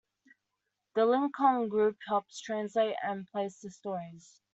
[0.95, 4.41] The Lincoln Group helps translate and place the stories.